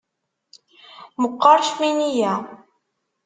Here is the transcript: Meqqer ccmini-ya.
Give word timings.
Meqqer 1.21 1.59
ccmini-ya. 1.67 2.33